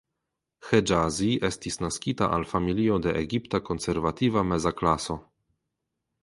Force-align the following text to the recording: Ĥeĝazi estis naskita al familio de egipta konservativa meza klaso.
Ĥeĝazi 0.69 1.27
estis 1.49 1.77
naskita 1.85 2.29
al 2.37 2.45
familio 2.55 2.97
de 3.07 3.13
egipta 3.21 3.61
konservativa 3.69 4.45
meza 4.55 4.73
klaso. 4.81 5.21